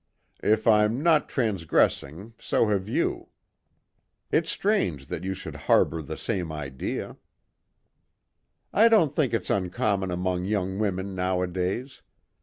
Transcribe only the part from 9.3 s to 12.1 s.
it's uncommon among young women nowadays.